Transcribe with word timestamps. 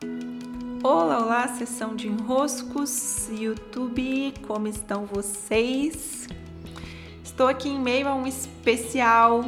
Olá, 0.00 1.18
olá, 1.18 1.48
sessão 1.48 1.96
de 1.96 2.06
enroscos, 2.06 3.28
YouTube, 3.30 4.32
como 4.46 4.68
estão 4.68 5.04
vocês? 5.06 6.28
Estou 7.24 7.48
aqui 7.48 7.68
em 7.68 7.80
meio 7.80 8.06
a 8.06 8.14
um 8.14 8.26
especial, 8.26 9.44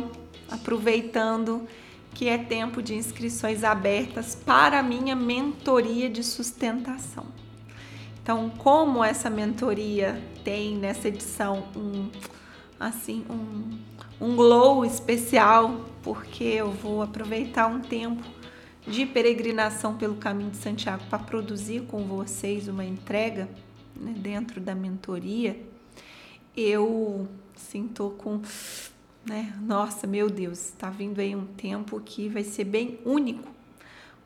aproveitando 0.50 1.68
que 2.14 2.28
é 2.28 2.36
tempo 2.36 2.82
de 2.82 2.96
inscrições 2.96 3.62
abertas 3.62 4.34
para 4.34 4.80
a 4.80 4.82
minha 4.82 5.14
mentoria 5.14 6.10
de 6.10 6.24
sustentação. 6.24 7.26
Então, 8.20 8.50
como 8.58 9.04
essa 9.04 9.30
mentoria 9.30 10.20
tem 10.42 10.76
nessa 10.76 11.08
edição 11.08 11.64
um 11.76 12.10
assim 12.78 13.24
um, 13.30 13.78
um 14.20 14.34
glow 14.34 14.84
especial, 14.84 15.84
porque 16.02 16.44
eu 16.44 16.72
vou 16.72 17.02
aproveitar 17.02 17.66
um 17.66 17.80
tempo 17.80 18.39
de 18.86 19.06
peregrinação 19.06 19.96
pelo 19.96 20.16
caminho 20.16 20.50
de 20.50 20.56
Santiago 20.56 21.04
para 21.08 21.18
produzir 21.18 21.82
com 21.82 22.04
vocês 22.04 22.68
uma 22.68 22.84
entrega 22.84 23.48
né, 23.94 24.14
dentro 24.16 24.60
da 24.60 24.74
mentoria, 24.74 25.60
eu 26.56 27.28
sinto 27.54 28.10
com, 28.18 28.40
né, 29.24 29.54
nossa, 29.60 30.06
meu 30.06 30.28
Deus, 30.30 30.58
está 30.58 30.88
vindo 30.90 31.20
aí 31.20 31.36
um 31.36 31.46
tempo 31.46 32.00
que 32.00 32.28
vai 32.28 32.42
ser 32.42 32.64
bem 32.64 32.98
único, 33.04 33.48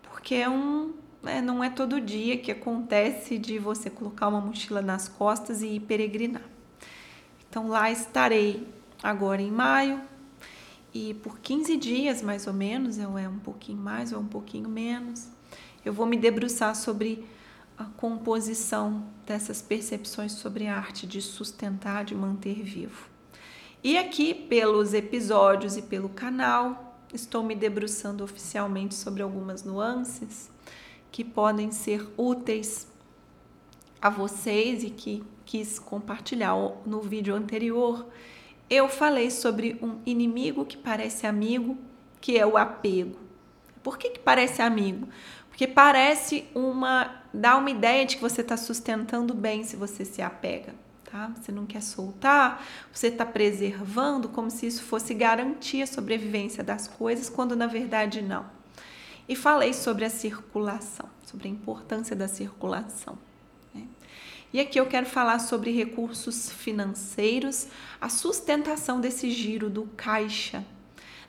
porque 0.02 0.36
é 0.36 0.48
um, 0.48 0.94
né, 1.22 1.40
não 1.40 1.62
é 1.62 1.68
todo 1.68 2.00
dia 2.00 2.38
que 2.38 2.52
acontece 2.52 3.36
de 3.38 3.58
você 3.58 3.90
colocar 3.90 4.28
uma 4.28 4.40
mochila 4.40 4.80
nas 4.80 5.08
costas 5.08 5.62
e 5.62 5.66
ir 5.66 5.80
peregrinar. 5.80 6.44
Então 7.50 7.68
lá 7.68 7.90
estarei 7.90 8.66
agora 9.02 9.42
em 9.42 9.50
maio, 9.50 10.00
e 10.94 11.12
por 11.12 11.40
15 11.40 11.76
dias, 11.76 12.22
mais 12.22 12.46
ou 12.46 12.52
menos, 12.52 12.98
ou 12.98 13.18
é 13.18 13.28
um 13.28 13.40
pouquinho 13.40 13.78
mais 13.78 14.12
ou 14.12 14.20
um 14.20 14.26
pouquinho 14.26 14.68
menos, 14.68 15.26
eu 15.84 15.92
vou 15.92 16.06
me 16.06 16.16
debruçar 16.16 16.76
sobre 16.76 17.26
a 17.76 17.84
composição 17.84 19.04
dessas 19.26 19.60
percepções 19.60 20.30
sobre 20.32 20.68
a 20.68 20.76
arte 20.76 21.04
de 21.04 21.20
sustentar, 21.20 22.04
de 22.04 22.14
manter 22.14 22.62
vivo. 22.62 23.08
E 23.82 23.98
aqui, 23.98 24.32
pelos 24.32 24.94
episódios 24.94 25.76
e 25.76 25.82
pelo 25.82 26.08
canal, 26.08 27.02
estou 27.12 27.42
me 27.42 27.56
debruçando 27.56 28.22
oficialmente 28.22 28.94
sobre 28.94 29.20
algumas 29.20 29.64
nuances 29.64 30.48
que 31.10 31.24
podem 31.24 31.72
ser 31.72 32.08
úteis 32.16 32.86
a 34.00 34.08
vocês 34.08 34.84
e 34.84 34.90
que 34.90 35.24
quis 35.44 35.78
compartilhar 35.78 36.54
no 36.86 37.00
vídeo 37.00 37.34
anterior 37.34 38.06
eu 38.68 38.88
falei 38.88 39.30
sobre 39.30 39.78
um 39.82 39.98
inimigo 40.06 40.64
que 40.64 40.76
parece 40.76 41.26
amigo, 41.26 41.76
que 42.20 42.38
é 42.38 42.46
o 42.46 42.56
apego. 42.56 43.18
Por 43.82 43.98
que, 43.98 44.10
que 44.10 44.18
parece 44.18 44.62
amigo? 44.62 45.08
Porque 45.48 45.66
parece 45.66 46.46
uma. 46.54 47.22
dá 47.32 47.56
uma 47.56 47.70
ideia 47.70 48.04
de 48.04 48.16
que 48.16 48.22
você 48.22 48.40
está 48.40 48.56
sustentando 48.56 49.34
bem 49.34 49.62
se 49.62 49.76
você 49.76 50.04
se 50.04 50.22
apega. 50.22 50.74
Tá? 51.04 51.30
Você 51.36 51.52
não 51.52 51.64
quer 51.64 51.82
soltar, 51.82 52.66
você 52.92 53.06
está 53.06 53.24
preservando 53.24 54.28
como 54.28 54.50
se 54.50 54.66
isso 54.66 54.82
fosse 54.82 55.14
garantir 55.14 55.82
a 55.82 55.86
sobrevivência 55.86 56.64
das 56.64 56.88
coisas, 56.88 57.30
quando 57.30 57.54
na 57.54 57.68
verdade 57.68 58.20
não. 58.20 58.46
E 59.28 59.36
falei 59.36 59.72
sobre 59.72 60.04
a 60.04 60.10
circulação, 60.10 61.08
sobre 61.24 61.46
a 61.46 61.50
importância 61.50 62.16
da 62.16 62.26
circulação. 62.26 63.16
E 64.54 64.60
aqui 64.60 64.78
eu 64.78 64.86
quero 64.86 65.04
falar 65.04 65.40
sobre 65.40 65.72
recursos 65.72 66.48
financeiros, 66.48 67.66
a 68.00 68.08
sustentação 68.08 69.00
desse 69.00 69.28
giro 69.28 69.68
do 69.68 69.82
caixa, 69.96 70.64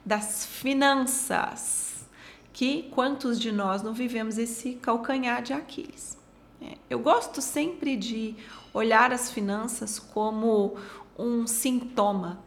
das 0.06 0.46
finanças, 0.46 2.08
que 2.54 2.84
quantos 2.92 3.40
de 3.40 3.52
nós 3.52 3.82
não 3.82 3.96
vivemos 3.96 4.38
esse 4.38 4.74
calcanhar 4.74 5.42
de 5.42 5.54
Aquiles? 5.54 6.16
É, 6.62 6.78
eu 6.88 7.00
gosto 7.00 7.42
sempre 7.42 7.98
de 7.98 8.36
olhar 8.72 9.12
as 9.12 9.32
finanças 9.32 9.98
como 9.98 10.78
um 11.18 11.48
sintoma, 11.48 12.38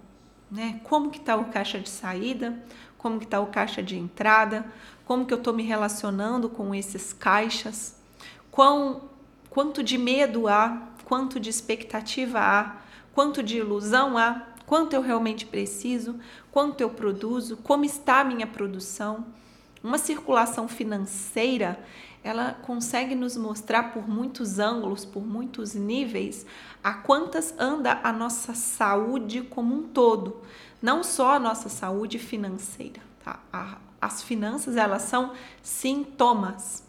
né? 0.49 0.81
Como 0.85 1.11
que 1.11 1.19
está 1.19 1.35
o 1.35 1.47
caixa 1.47 1.81
de 1.81 1.89
saída, 1.89 2.57
como 2.97 3.19
que 3.19 3.25
está 3.25 3.41
o 3.41 3.49
caixa 3.49 3.83
de 3.83 3.99
entrada, 3.99 4.65
como 5.05 5.27
que 5.27 5.35
eu 5.35 5.39
estou 5.39 5.53
me 5.53 5.65
relacionando 5.65 6.49
com 6.49 6.73
esses 6.73 7.13
caixas, 7.13 7.97
quão 8.49 9.18
quanto 9.51 9.83
de 9.83 9.99
medo 9.99 10.49
há, 10.49 10.89
quanto 11.05 11.41
de 11.41 11.51
expectativa 11.51 12.39
há, 12.39 12.77
quanto 13.15 13.43
de 13.43 13.59
ilusão 13.59 14.17
há, 14.17 14.47
quanto 14.67 14.95
eu 14.95 15.01
realmente 15.01 15.47
preciso, 15.47 16.19
quanto 16.51 16.81
eu 16.81 16.91
produzo, 16.91 17.57
como 17.59 17.85
está 17.85 18.21
a 18.21 18.25
minha 18.25 18.47
produção. 18.47 19.27
Uma 19.83 19.97
circulação 19.97 20.69
financeira, 20.69 21.79
ela 22.23 22.53
consegue 22.63 23.15
nos 23.15 23.37
mostrar 23.37 23.93
por 23.93 24.09
muitos 24.09 24.59
ângulos, 24.59 25.05
por 25.05 25.25
muitos 25.25 25.75
níveis, 25.75 26.45
a 26.83 26.93
quantas 26.93 27.55
anda 27.59 28.01
a 28.03 28.13
nossa 28.13 28.55
saúde 28.55 29.43
como 29.43 29.75
um 29.75 29.83
todo, 29.85 30.43
não 30.83 31.03
só 31.03 31.35
a 31.35 31.39
nossa 31.39 31.69
saúde 31.69 32.19
financeira. 32.19 33.01
Tá? 33.25 33.41
as 34.01 34.23
finanças, 34.23 34.77
elas 34.77 35.03
são 35.03 35.33
sintomas 35.63 36.85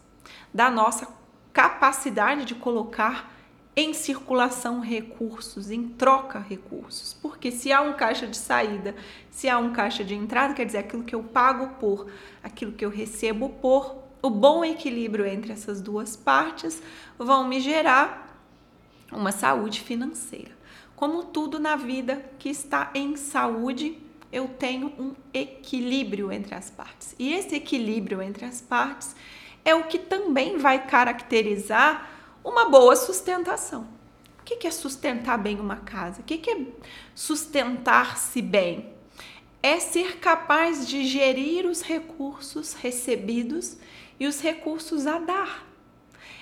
da 0.54 0.70
nossa 0.70 1.06
capacidade 1.52 2.44
de 2.44 2.54
colocar 2.54 3.32
em 3.76 3.94
circulação 3.94 4.80
recursos, 4.80 5.70
em 5.70 5.88
troca 5.88 6.38
recursos. 6.38 7.14
Porque 7.14 7.50
se 7.50 7.72
há 7.72 7.80
um 7.80 7.94
caixa 7.94 8.26
de 8.26 8.36
saída, 8.36 8.94
se 9.30 9.48
há 9.48 9.58
um 9.58 9.72
caixa 9.72 10.04
de 10.04 10.14
entrada, 10.14 10.54
quer 10.54 10.66
dizer, 10.66 10.78
aquilo 10.78 11.04
que 11.04 11.14
eu 11.14 11.22
pago 11.22 11.76
por, 11.78 12.10
aquilo 12.42 12.72
que 12.72 12.84
eu 12.84 12.90
recebo 12.90 13.48
por, 13.48 13.96
o 14.22 14.28
bom 14.28 14.64
equilíbrio 14.64 15.24
entre 15.24 15.52
essas 15.52 15.80
duas 15.80 16.14
partes 16.14 16.82
vão 17.18 17.48
me 17.48 17.58
gerar 17.60 18.38
uma 19.10 19.32
saúde 19.32 19.80
financeira. 19.80 20.52
Como 20.94 21.24
tudo 21.24 21.58
na 21.58 21.76
vida 21.76 22.22
que 22.38 22.50
está 22.50 22.90
em 22.94 23.16
saúde, 23.16 23.96
eu 24.30 24.46
tenho 24.46 24.92
um 24.98 25.14
equilíbrio 25.32 26.30
entre 26.30 26.54
as 26.54 26.70
partes. 26.70 27.14
E 27.18 27.32
esse 27.32 27.54
equilíbrio 27.54 28.20
entre 28.20 28.44
as 28.44 28.60
partes 28.60 29.16
é 29.64 29.74
o 29.74 29.84
que 29.84 29.98
também 29.98 30.58
vai 30.58 30.86
caracterizar 30.86 32.08
uma 32.44 32.68
boa 32.68 32.96
sustentação. 32.96 33.86
O 34.38 34.42
que 34.42 34.66
é 34.66 34.70
sustentar 34.70 35.38
bem 35.38 35.60
uma 35.60 35.76
casa? 35.76 36.20
O 36.20 36.24
que 36.24 36.50
é 36.50 36.66
sustentar-se 37.14 38.40
bem? 38.42 38.92
É 39.62 39.78
ser 39.78 40.16
capaz 40.16 40.88
de 40.88 41.04
gerir 41.04 41.66
os 41.66 41.82
recursos 41.82 42.72
recebidos 42.72 43.76
e 44.18 44.26
os 44.26 44.40
recursos 44.40 45.06
a 45.06 45.18
dar. 45.18 45.66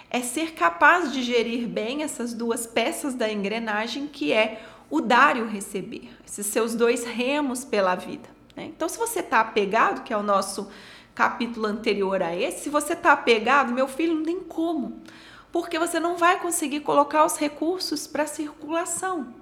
É 0.08 0.22
ser 0.22 0.52
capaz 0.52 1.12
de 1.12 1.22
gerir 1.22 1.68
bem 1.68 2.02
essas 2.02 2.32
duas 2.32 2.66
peças 2.66 3.14
da 3.14 3.30
engrenagem 3.30 4.06
que 4.06 4.32
é 4.32 4.62
o 4.88 5.00
dar 5.00 5.36
e 5.36 5.42
o 5.42 5.46
receber, 5.46 6.08
esses 6.26 6.46
seus 6.46 6.74
dois 6.74 7.04
remos 7.04 7.64
pela 7.64 7.94
vida. 7.94 8.28
Né? 8.56 8.66
Então, 8.66 8.88
se 8.88 8.98
você 8.98 9.20
está 9.20 9.40
apegado, 9.40 10.02
que 10.02 10.12
é 10.12 10.16
o 10.16 10.22
nosso 10.22 10.70
capítulo 11.18 11.66
anterior 11.66 12.22
a 12.22 12.32
esse, 12.32 12.60
se 12.60 12.70
você 12.70 12.92
está 12.92 13.10
apegado, 13.10 13.72
meu 13.72 13.88
filho, 13.88 14.14
não 14.14 14.22
tem 14.22 14.38
como, 14.38 15.02
porque 15.50 15.76
você 15.76 15.98
não 15.98 16.16
vai 16.16 16.38
conseguir 16.38 16.78
colocar 16.78 17.24
os 17.24 17.36
recursos 17.36 18.06
para 18.06 18.24
circulação. 18.24 19.34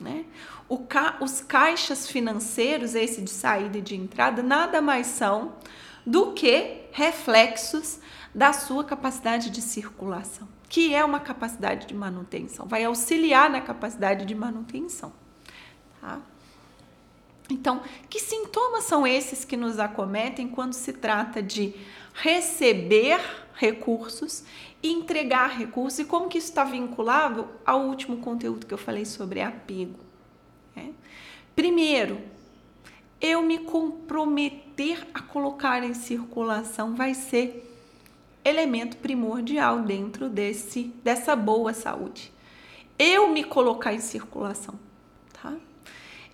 Né? 0.00 0.24
Ca 0.88 1.18
os 1.20 1.40
caixas 1.40 2.08
financeiros, 2.08 2.96
esse 2.96 3.22
de 3.22 3.30
saída 3.30 3.78
e 3.78 3.80
de 3.80 3.94
entrada, 3.94 4.42
nada 4.42 4.80
mais 4.80 5.06
são 5.06 5.54
do 6.04 6.32
que 6.32 6.86
reflexos 6.90 8.00
da 8.34 8.52
sua 8.52 8.82
capacidade 8.82 9.48
de 9.48 9.62
circulação, 9.62 10.48
que 10.68 10.92
é 10.92 11.04
uma 11.04 11.20
capacidade 11.20 11.86
de 11.86 11.94
manutenção, 11.94 12.66
vai 12.66 12.82
auxiliar 12.82 13.48
na 13.48 13.60
capacidade 13.60 14.26
de 14.26 14.34
manutenção. 14.34 15.12
Tá? 16.00 16.18
Então, 17.52 17.82
que 18.08 18.18
sintomas 18.18 18.84
são 18.84 19.06
esses 19.06 19.44
que 19.44 19.58
nos 19.58 19.78
acometem 19.78 20.48
quando 20.48 20.72
se 20.72 20.92
trata 20.94 21.42
de 21.42 21.74
receber 22.14 23.20
recursos 23.54 24.42
e 24.82 24.90
entregar 24.90 25.48
recursos 25.48 25.98
e 25.98 26.04
como 26.06 26.28
que 26.28 26.38
isso 26.38 26.48
está 26.48 26.64
vinculado 26.64 27.46
ao 27.64 27.82
último 27.82 28.16
conteúdo 28.16 28.66
que 28.66 28.72
eu 28.72 28.78
falei 28.78 29.04
sobre 29.04 29.42
apego? 29.42 30.00
É? 30.74 30.88
Primeiro, 31.54 32.22
eu 33.20 33.42
me 33.42 33.58
comprometer 33.58 35.06
a 35.12 35.20
colocar 35.20 35.84
em 35.84 35.92
circulação 35.92 36.94
vai 36.94 37.12
ser 37.12 37.68
elemento 38.42 38.96
primordial 38.96 39.82
dentro 39.82 40.30
desse 40.30 40.84
dessa 41.04 41.36
boa 41.36 41.74
saúde. 41.74 42.32
Eu 42.98 43.28
me 43.28 43.44
colocar 43.44 43.92
em 43.92 44.00
circulação? 44.00 44.91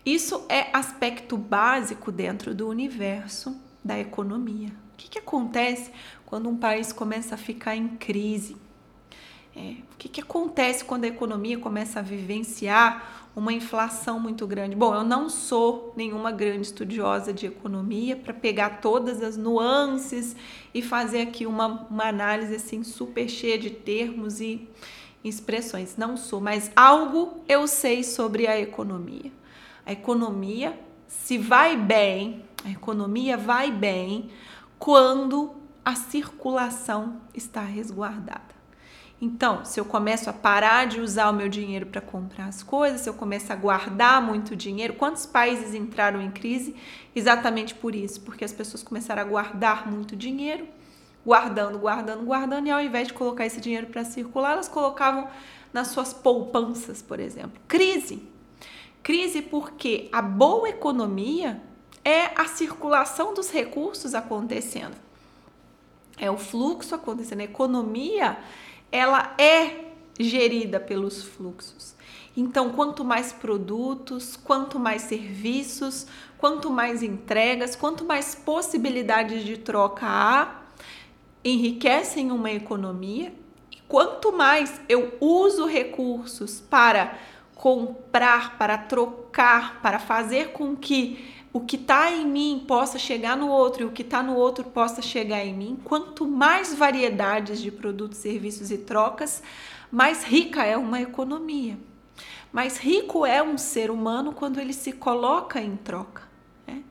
Isso 0.09 0.47
é 0.49 0.69
aspecto 0.73 1.37
básico 1.37 2.11
dentro 2.11 2.55
do 2.55 2.67
universo 2.67 3.55
da 3.85 3.99
economia. 3.99 4.71
O 4.95 4.97
que, 4.97 5.07
que 5.07 5.19
acontece 5.19 5.91
quando 6.25 6.49
um 6.49 6.57
país 6.57 6.95
começa 6.95 7.35
a 7.35 7.39
ficar 7.39 7.77
em 7.77 7.89
crise? 7.89 8.57
É, 9.55 9.75
o 9.93 9.97
que, 9.99 10.09
que 10.09 10.23
acontece 10.23 10.83
quando 10.83 11.05
a 11.05 11.09
economia 11.09 11.59
começa 11.59 11.99
a 11.99 12.03
vivenciar 12.03 13.29
uma 13.37 13.53
inflação 13.53 14.19
muito 14.19 14.47
grande? 14.47 14.75
Bom, 14.75 14.95
eu 14.95 15.05
não 15.05 15.29
sou 15.29 15.93
nenhuma 15.95 16.33
grande 16.33 16.69
estudiosa 16.69 17.31
de 17.31 17.45
economia 17.45 18.17
para 18.17 18.33
pegar 18.33 18.81
todas 18.81 19.23
as 19.23 19.37
nuances 19.37 20.35
e 20.73 20.81
fazer 20.81 21.21
aqui 21.21 21.45
uma, 21.45 21.87
uma 21.91 22.09
análise 22.09 22.55
assim 22.55 22.83
super 22.83 23.29
cheia 23.29 23.59
de 23.59 23.69
termos 23.69 24.41
e 24.41 24.67
expressões. 25.23 25.99
Não 25.99 26.17
sou, 26.17 26.41
mas 26.41 26.71
algo 26.75 27.43
eu 27.47 27.69
sei 27.69 28.03
sobre 28.03 28.47
a 28.47 28.59
economia. 28.59 29.37
A 29.89 29.93
economia, 29.93 30.79
se 31.07 31.39
vai 31.39 31.75
bem, 31.75 32.45
a 32.63 32.69
economia 32.69 33.39
vai 33.39 33.73
bem 33.73 34.29
quando 34.79 35.55
a 35.83 35.95
circulação 35.95 37.23
está 37.33 37.63
resguardada. 37.63 38.55
Então, 39.19 39.65
se 39.65 39.81
eu 39.81 39.87
começo 39.87 40.29
a 40.29 40.33
parar 40.35 40.87
de 40.87 41.01
usar 41.01 41.31
o 41.31 41.33
meu 41.33 41.49
dinheiro 41.49 41.87
para 41.87 42.03
comprar 42.03 42.49
as 42.49 42.63
coisas, 42.63 43.01
se 43.01 43.09
eu 43.09 43.15
começo 43.15 43.51
a 43.51 43.57
guardar 43.57 44.21
muito 44.21 44.55
dinheiro, 44.55 44.93
quantos 44.93 45.25
países 45.25 45.75
entraram 45.75 46.21
em 46.21 46.31
crise 46.31 46.77
exatamente 47.17 47.75
por 47.75 47.95
isso? 47.95 48.21
Porque 48.21 48.45
as 48.45 48.53
pessoas 48.53 48.83
começaram 48.83 49.23
a 49.23 49.25
guardar 49.25 49.91
muito 49.91 50.15
dinheiro, 50.15 50.69
guardando, 51.25 51.79
guardando, 51.79 52.27
guardando, 52.27 52.67
e 52.67 52.71
ao 52.71 52.83
invés 52.83 53.09
de 53.09 53.15
colocar 53.15 53.47
esse 53.47 53.59
dinheiro 53.59 53.87
para 53.87 54.05
circular, 54.05 54.53
elas 54.53 54.69
colocavam 54.69 55.29
nas 55.73 55.89
suas 55.89 56.13
poupanças, 56.13 57.01
por 57.01 57.19
exemplo. 57.19 57.59
Crise. 57.67 58.37
Crise 59.03 59.43
porque 59.43 60.09
a 60.13 60.21
boa 60.21 60.69
economia 60.69 61.61
é 62.05 62.31
a 62.35 62.47
circulação 62.47 63.35
dos 63.35 63.51
recursos 63.51 64.15
acontecendo. 64.15 64.97
É 66.17 66.31
o 66.31 66.37
fluxo 66.37 66.95
acontecendo. 66.95 67.41
A 67.41 67.45
economia 67.45 68.39
ela 68.91 69.35
é 69.39 69.89
gerida 70.19 70.81
pelos 70.81 71.23
fluxos. 71.23 71.95
Então, 72.37 72.71
quanto 72.71 73.05
mais 73.05 73.33
produtos, 73.33 74.37
quanto 74.37 74.79
mais 74.79 75.03
serviços, 75.03 76.07
quanto 76.39 76.71
mais 76.71 77.03
entregas, 77.03 77.75
quanto 77.75 78.05
mais 78.05 78.35
possibilidades 78.35 79.45
de 79.45 79.57
troca 79.59 80.07
há, 80.07 80.63
enriquecem 81.45 82.31
uma 82.31 82.51
economia. 82.51 83.33
E 83.73 83.77
quanto 83.89 84.33
mais 84.33 84.81
eu 84.89 85.15
uso 85.21 85.67
recursos 85.67 86.61
para 86.61 87.19
comprar, 87.59 88.57
para 88.57 88.79
trocar, 88.79 89.83
para 89.83 89.99
fazer 89.99 90.53
com 90.53 90.77
que 90.77 91.35
o 91.53 91.61
que 91.61 91.75
está 91.75 92.09
em 92.09 92.25
mim 92.25 92.65
possa 92.69 93.01
chegar 93.01 93.37
no 93.37 93.49
outro 93.49 93.83
e 93.83 93.85
o 93.85 93.91
que 93.91 94.03
está 94.03 94.23
no 94.23 94.37
outro 94.37 94.63
possa 94.63 95.03
chegar 95.03 95.45
em 95.45 95.53
mim, 95.53 95.77
quanto 95.83 96.25
mais 96.25 96.73
variedades 96.73 97.61
de 97.61 97.73
produtos, 97.73 98.19
serviços 98.19 98.71
e 98.71 98.79
trocas, 98.79 99.43
mais 99.91 100.23
rica 100.23 100.63
é 100.65 100.77
uma 100.77 101.01
economia. 101.01 101.77
Mais 102.53 102.79
rico 102.79 103.27
é 103.27 103.43
um 103.43 103.59
ser 103.59 103.91
humano 103.91 104.33
quando 104.33 104.61
ele 104.61 104.73
se 104.73 104.93
coloca 104.93 105.61
em 105.61 105.77
troca. 105.77 106.23
Né? 106.65 106.85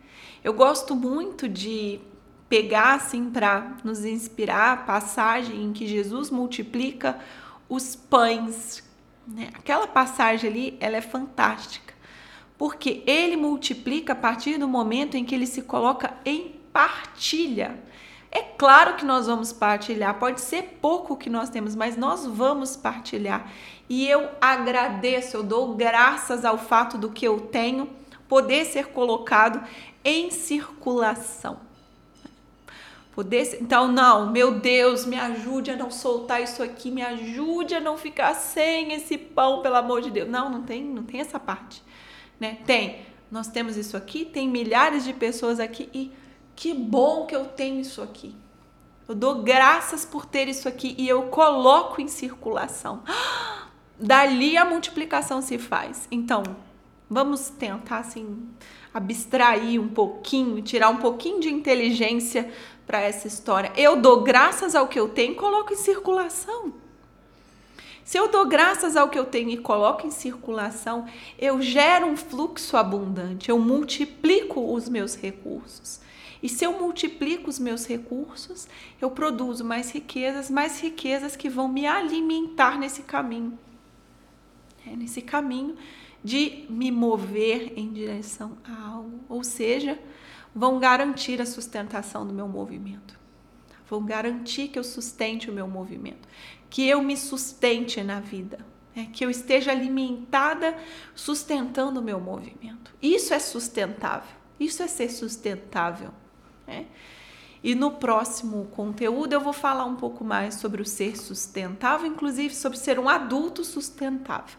Eu 0.44 0.54
gosto 0.54 0.98
muito 0.98 1.48
de 1.48 2.02
pegar 2.50 2.96
assim 2.96 3.30
para 3.30 3.78
nos 3.86 4.04
inspirar 4.04 4.74
a 4.74 4.78
passagem 4.78 5.64
em 5.64 5.72
que 5.72 5.88
Jesus 5.88 6.30
multiplica 6.30 7.18
os 7.70 7.96
pães. 7.96 8.86
Né? 9.28 9.50
Aquela 9.54 9.88
passagem 9.88 10.50
ali, 10.50 10.78
ela 10.80 10.98
é 10.98 11.02
fantástica 11.02 11.88
porque 12.58 13.04
ele 13.06 13.38
multiplica 13.38 14.14
a 14.14 14.16
partir 14.16 14.58
do 14.58 14.68
momento 14.68 15.16
em 15.16 15.24
que 15.24 15.36
ele 15.36 15.46
se 15.46 15.62
coloca 15.62 16.14
em 16.26 16.56
partilha. 16.74 17.80
É 18.32 18.42
claro 18.42 18.96
que 18.96 19.06
nós 19.06 19.28
vamos 19.28 19.54
partilhar, 19.54 20.20
pode 20.20 20.42
ser 20.42 20.80
pouco 20.82 21.16
que 21.16 21.30
nós 21.30 21.50
temos, 21.50 21.76
mas 21.76 21.96
nós 21.96 22.26
vamos 22.26 22.76
partilhar. 22.76 23.50
E 23.88 24.08
eu 24.08 24.30
agradeço, 24.42 25.38
eu 25.38 25.44
dou 25.44 25.76
graças 25.76 26.44
ao 26.44 26.58
fato 26.58 26.98
do 26.98 27.12
que 27.12 27.26
eu 27.26 27.40
tenho 27.40 27.90
poder 28.28 28.66
ser 28.66 28.88
colocado 28.88 29.64
em 30.04 30.30
circulação. 30.30 31.67
Poder. 33.18 33.58
Então, 33.60 33.92
não, 33.92 34.32
meu 34.32 34.60
Deus, 34.60 35.06
me 35.06 35.20
ajude 35.20 35.72
a 35.72 35.76
não 35.76 35.90
soltar 35.90 36.42
isso 36.44 36.62
aqui, 36.62 36.92
me 36.92 37.02
ajude 37.02 37.74
a 37.74 37.80
não 37.80 37.98
ficar 37.98 38.36
sem 38.36 38.94
esse 38.94 39.18
pão, 39.18 39.64
pelo 39.64 39.76
amor 39.76 40.02
de 40.02 40.12
Deus. 40.12 40.30
Não, 40.30 40.52
não 40.52 40.62
tem, 40.62 40.84
não 40.84 41.02
tem 41.02 41.20
essa 41.20 41.40
parte 41.40 41.82
né? 42.40 42.60
Tem, 42.66 43.02
nós 43.32 43.48
temos 43.48 43.78
isso 43.78 43.98
aqui, 43.98 44.26
tem 44.26 44.48
milhares 44.48 45.04
de 45.04 45.14
pessoas 45.14 45.60
aqui 45.60 45.90
e 45.94 46.12
que 46.56 46.74
bom 46.74 47.26
que 47.26 47.36
eu 47.36 47.46
tenho 47.46 47.80
isso 47.80 48.02
aqui. 48.02 48.36
Eu 49.08 49.16
dou 49.16 49.42
graças 49.42 50.06
por 50.06 50.26
ter 50.26 50.48
isso 50.48 50.68
aqui 50.68 50.96
e 50.98 51.08
eu 51.08 51.24
coloco 51.24 52.02
em 52.02 52.08
circulação. 52.08 53.04
Dali 54.00 54.58
a 54.58 54.66
multiplicação 54.66 55.42
se 55.42 55.58
faz. 55.58 56.08
Então, 56.12 56.44
vamos 57.10 57.50
tentar 57.50 58.00
assim 58.00 58.48
abstrair 58.94 59.82
um 59.82 59.88
pouquinho, 59.88 60.62
tirar 60.62 60.90
um 60.90 60.98
pouquinho 60.98 61.40
de 61.40 61.50
inteligência 61.50 62.52
para 62.88 63.02
essa 63.02 63.28
história. 63.28 63.72
Eu 63.76 63.98
dou 63.98 64.24
graças 64.24 64.74
ao 64.74 64.88
que 64.88 64.98
eu 64.98 65.10
tenho, 65.10 65.36
coloco 65.36 65.74
em 65.74 65.78
circulação. 65.78 66.74
Se 68.06 68.18
eu 68.18 68.30
dou 68.30 68.48
graças 68.48 68.96
ao 68.96 69.10
que 69.10 69.20
eu 69.20 69.26
tenho 69.26 69.50
e 69.50 69.58
coloco 69.58 70.08
em 70.08 70.12
circulação, 70.12 71.06
eu 71.38 71.62
gero 71.62 72.08
um 72.08 72.16
fluxo 72.16 72.78
abundante, 72.78 73.50
eu 73.50 73.60
multiplico 73.60 74.74
os 74.74 74.88
meus 74.88 75.14
recursos. 75.14 76.00
E 76.42 76.48
se 76.48 76.64
eu 76.64 76.72
multiplico 76.80 77.50
os 77.50 77.60
meus 77.60 77.86
recursos, 77.86 78.66
eu 79.02 79.12
produzo 79.12 79.66
mais 79.66 79.92
riquezas, 79.92 80.50
mais 80.50 80.80
riquezas 80.80 81.36
que 81.36 81.50
vão 81.50 81.68
me 81.68 81.86
alimentar 81.86 82.80
nesse 82.80 83.02
caminho. 83.02 83.60
É 84.86 84.96
nesse 84.96 85.22
caminho 85.22 85.76
de 86.24 86.66
me 86.70 86.92
mover 86.92 87.74
em 87.76 87.92
direção 87.92 88.58
a 88.64 88.88
algo. 88.90 89.20
Ou 89.28 89.44
seja, 89.44 90.00
vão 90.56 90.80
garantir 90.80 91.42
a 91.42 91.46
sustentação 91.46 92.26
do 92.26 92.34
meu 92.34 92.48
movimento. 92.48 93.18
Vão 93.90 94.04
garantir 94.06 94.68
que 94.68 94.78
eu 94.78 94.84
sustente 94.84 95.50
o 95.50 95.54
meu 95.54 95.68
movimento 95.68 96.28
que 96.70 96.88
eu 96.88 97.02
me 97.02 97.16
sustente 97.16 98.04
na 98.04 98.20
vida, 98.20 98.60
né? 98.96 99.10
que 99.12 99.24
eu 99.24 99.30
esteja 99.30 99.72
alimentada, 99.72 100.76
sustentando 101.16 102.00
o 102.00 102.04
meu 102.04 102.20
movimento. 102.20 102.94
Isso 103.02 103.34
é 103.34 103.40
sustentável, 103.40 104.36
isso 104.60 104.84
é 104.84 104.88
ser 104.88 105.10
sustentável. 105.10 106.12
Né? 106.66 106.88
E 107.64 107.74
no 107.74 107.92
próximo 107.92 108.66
conteúdo 108.68 109.34
eu 109.34 109.42
vou 109.42 109.54
falar 109.54 109.86
um 109.86 109.96
pouco 109.96 110.24
mais 110.24 110.56
sobre 110.56 110.82
o 110.82 110.86
ser 110.86 111.18
sustentável, 111.18 112.08
inclusive 112.08 112.54
sobre 112.54 112.78
ser 112.78 113.00
um 113.00 113.10
adulto 113.10 113.64
sustentável. 113.64 114.58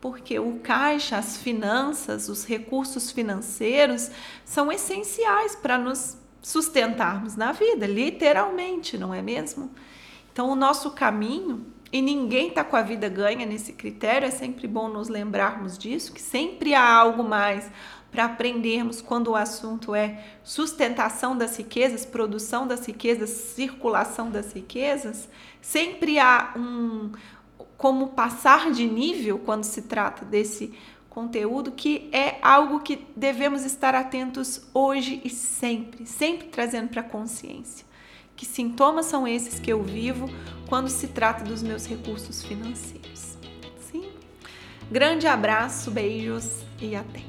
Porque 0.00 0.38
o 0.38 0.60
caixa, 0.60 1.16
as 1.16 1.36
finanças, 1.36 2.28
os 2.28 2.44
recursos 2.44 3.10
financeiros 3.10 4.10
são 4.44 4.70
essenciais 4.70 5.56
para 5.56 5.76
nos 5.76 6.16
sustentarmos 6.40 7.36
na 7.36 7.52
vida, 7.52 7.86
literalmente, 7.86 8.96
não 8.96 9.12
é 9.12 9.20
mesmo? 9.20 9.70
Então, 10.32 10.50
o 10.50 10.54
nosso 10.54 10.92
caminho, 10.92 11.66
e 11.92 12.00
ninguém 12.00 12.48
está 12.48 12.62
com 12.62 12.76
a 12.76 12.82
vida 12.82 13.08
ganha 13.08 13.44
nesse 13.44 13.72
critério, 13.72 14.28
é 14.28 14.30
sempre 14.30 14.68
bom 14.68 14.88
nos 14.88 15.08
lembrarmos 15.08 15.76
disso, 15.76 16.12
que 16.12 16.22
sempre 16.22 16.74
há 16.74 16.92
algo 16.92 17.24
mais 17.24 17.68
para 18.10 18.24
aprendermos 18.24 19.02
quando 19.02 19.28
o 19.28 19.36
assunto 19.36 19.94
é 19.94 20.24
sustentação 20.42 21.36
das 21.36 21.56
riquezas, 21.56 22.06
produção 22.06 22.66
das 22.66 22.86
riquezas, 22.86 23.30
circulação 23.30 24.30
das 24.30 24.52
riquezas, 24.52 25.28
sempre 25.60 26.18
há 26.18 26.52
um 26.56 27.12
como 27.76 28.08
passar 28.08 28.70
de 28.70 28.86
nível 28.86 29.38
quando 29.38 29.64
se 29.64 29.82
trata 29.82 30.24
desse 30.24 30.74
conteúdo 31.08 31.72
que 31.72 32.08
é 32.12 32.38
algo 32.42 32.80
que 32.80 33.06
devemos 33.16 33.64
estar 33.64 33.94
atentos 33.94 34.62
hoje 34.72 35.20
e 35.24 35.30
sempre, 35.30 36.06
sempre 36.06 36.48
trazendo 36.48 36.88
para 36.88 37.00
a 37.00 37.04
consciência. 37.04 37.86
Que 38.36 38.46
sintomas 38.46 39.06
são 39.06 39.26
esses 39.26 39.58
que 39.58 39.72
eu 39.72 39.82
vivo 39.82 40.28
quando 40.68 40.88
se 40.88 41.08
trata 41.08 41.42
dos 41.42 41.62
meus 41.62 41.86
recursos 41.86 42.42
financeiros? 42.44 43.36
Sim? 43.90 44.12
Grande 44.90 45.26
abraço, 45.26 45.90
beijos 45.90 46.62
e 46.80 46.94
até! 46.94 47.27